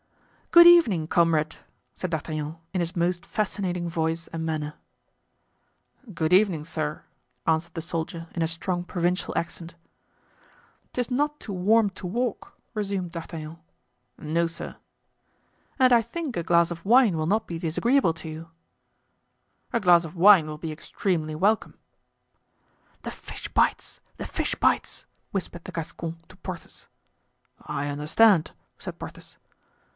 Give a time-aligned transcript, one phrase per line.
[0.49, 1.57] "Good evening, comrade,"
[1.93, 4.73] said D'Artagnan in his most fascinating voice and manner.
[6.13, 7.05] "Good evening, sir,"
[7.47, 9.75] answered the soldier, in a strong provincial accent.
[10.91, 13.59] "'Tis not too warm to walk," resumed D'Artagnan.
[14.17, 14.75] "No, sir."
[15.79, 18.49] "And I think a glass of wine will not be disagreeable to you?"
[19.71, 21.77] "A glass of wine will be extremely welcome."
[23.03, 26.87] "The fish bites—the fish bites!" whispered the Gascon to Porthos.
[27.61, 29.37] "I understand," said Porthos.